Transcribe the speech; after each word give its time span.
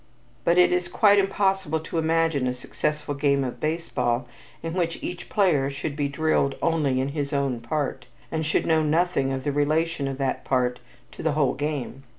But 0.43 0.57
it 0.57 0.71
is 0.73 0.87
quite 0.87 1.19
impossible 1.19 1.79
to 1.81 1.99
imagine 1.99 2.47
a 2.47 2.55
successful 2.55 3.13
game 3.13 3.43
of 3.43 3.59
baseball 3.59 4.27
in 4.63 4.73
which 4.73 4.97
each 5.03 5.29
player 5.29 5.69
should 5.69 5.95
be 5.95 6.07
drilled 6.07 6.55
only 6.59 6.99
in 6.99 7.09
his 7.09 7.33
own 7.33 7.59
part, 7.59 8.07
and 8.31 8.43
should 8.43 8.65
know 8.65 8.81
nothing 8.81 9.31
of 9.31 9.43
the 9.43 9.51
relation 9.51 10.07
of 10.07 10.17
that 10.17 10.43
part 10.43 10.79
to 11.11 11.21
the 11.21 11.33
whole 11.33 11.53
game. 11.53 12.01